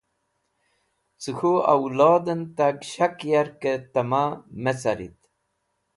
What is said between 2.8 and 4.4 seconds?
shak yarkẽ tẽma